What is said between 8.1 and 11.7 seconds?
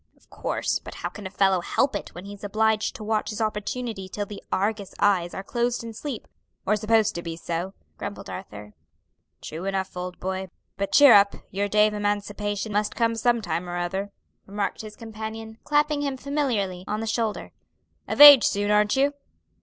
Arthur. "True enough, old boy; but cheer up, your